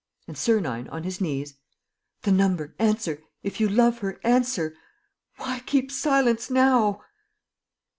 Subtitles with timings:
[0.27, 1.57] And Sernine, on his knees:
[2.23, 2.73] "The number...
[2.79, 3.21] answer....
[3.43, 4.75] If you love her, answer....
[5.37, 7.03] Why keep silence now?"